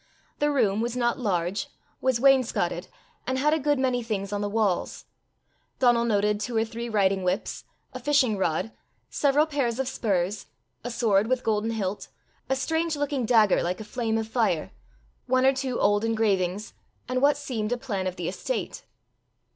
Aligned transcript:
The 0.39 0.49
room 0.49 0.81
was 0.81 0.97
not 0.97 1.19
large, 1.19 1.67
was 2.01 2.19
wainscoted, 2.19 2.87
and 3.27 3.37
had 3.37 3.53
a 3.53 3.59
good 3.59 3.77
many 3.77 4.01
things 4.01 4.33
on 4.33 4.41
the 4.41 4.49
walls: 4.49 5.05
Donal 5.77 6.05
noted 6.05 6.39
two 6.39 6.57
or 6.57 6.65
three 6.65 6.89
riding 6.89 7.21
whips, 7.21 7.65
a 7.93 7.99
fishing 7.99 8.35
rod, 8.35 8.71
several 9.11 9.45
pairs 9.45 9.77
of 9.77 9.87
spurs, 9.87 10.47
a 10.83 10.89
sword 10.89 11.27
with 11.27 11.43
golden 11.43 11.69
hilt, 11.69 12.07
a 12.49 12.55
strange 12.55 12.95
looking 12.95 13.27
dagger 13.27 13.61
like 13.61 13.79
a 13.79 13.83
flame 13.83 14.17
of 14.17 14.27
fire, 14.27 14.71
one 15.27 15.45
or 15.45 15.53
two 15.53 15.79
old 15.79 16.03
engravings, 16.03 16.73
and 17.07 17.21
what 17.21 17.37
seemed 17.37 17.71
a 17.71 17.77
plan 17.77 18.07
of 18.07 18.15
the 18.15 18.27
estate. 18.27 18.83